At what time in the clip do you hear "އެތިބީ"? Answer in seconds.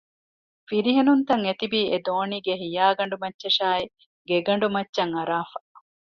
1.45-1.79